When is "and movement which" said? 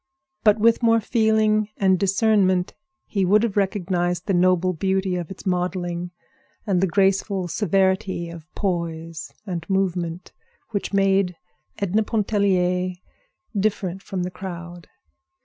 9.45-10.91